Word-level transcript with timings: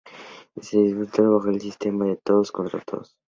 Se 0.59 0.79
disputaron 0.79 1.35
bajo 1.37 1.49
el 1.51 1.61
sistema 1.61 2.05
de 2.05 2.15
todos 2.17 2.51
contra 2.51 2.79
todos. 2.81 3.15